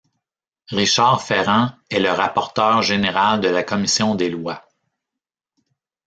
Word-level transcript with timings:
Richard 0.71 1.21
Ferrand 1.21 1.69
est 1.91 1.99
le 1.99 2.09
rapporteur 2.09 2.81
général 2.81 3.39
de 3.39 3.47
la 3.49 3.61
commission 3.61 4.15
des 4.15 4.29
lois. 4.31 4.67